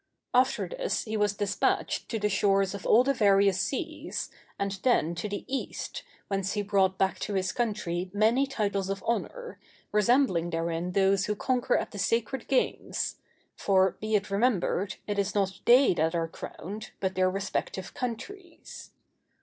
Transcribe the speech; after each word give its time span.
After 0.33 0.67
this, 0.67 1.03
he 1.03 1.15
was 1.15 1.35
despatched 1.35 2.09
to 2.09 2.17
the 2.17 2.27
shores 2.27 2.73
of 2.73 2.87
all 2.87 3.03
the 3.03 3.13
various 3.13 3.61
seas, 3.61 4.31
and 4.57 4.71
then 4.81 5.13
to 5.13 5.29
the 5.29 5.45
East, 5.47 6.01
whence 6.27 6.53
he 6.53 6.63
brought 6.63 6.97
back 6.97 7.19
to 7.19 7.35
his 7.35 7.51
country 7.51 8.09
many 8.11 8.47
titles 8.47 8.89
of 8.89 9.03
honor, 9.05 9.59
resembling 9.91 10.49
therein 10.49 10.93
those 10.93 11.27
who 11.27 11.35
conquer 11.35 11.77
at 11.77 11.91
the 11.91 11.99
sacred 11.99 12.47
games—for, 12.47 13.91
be 14.01 14.15
it 14.15 14.31
remembered, 14.31 14.95
it 15.05 15.19
is 15.19 15.35
not 15.35 15.59
they 15.65 15.93
that 15.93 16.15
are 16.15 16.27
crowned, 16.27 16.89
but 16.99 17.13
their 17.13 17.29
respective 17.29 17.93
countries. 17.93 18.89